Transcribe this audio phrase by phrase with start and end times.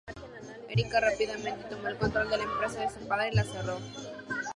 [0.67, 3.77] Erika rápidamente tomó el control de la empresa de su padre y la cerró.